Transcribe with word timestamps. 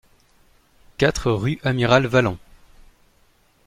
quatre 0.97 1.29
rue 1.31 1.59
Amiral 1.63 2.07
Vallon 2.07 2.39